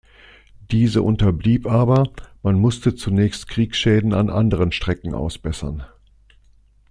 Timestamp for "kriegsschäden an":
3.47-4.31